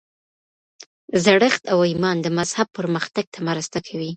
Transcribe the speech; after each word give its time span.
زړښت 1.23 1.63
او 1.71 1.79
ایمان 1.89 2.17
د 2.21 2.27
مذهب 2.37 2.67
پرمختګ 2.77 3.25
ته 3.33 3.39
مرسته 3.47 3.77
کوي. 3.87 4.09